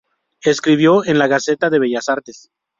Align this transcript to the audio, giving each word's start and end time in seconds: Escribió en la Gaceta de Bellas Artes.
Escribió 0.41 1.05
en 1.05 1.19
la 1.19 1.27
Gaceta 1.27 1.69
de 1.69 1.77
Bellas 1.77 2.09
Artes. 2.09 2.49